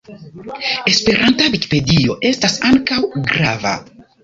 Esperanta 0.91 1.51
vikipedio 1.57 2.17
estas 2.33 2.59
ankaŭ 2.73 3.01
grava. 3.31 3.79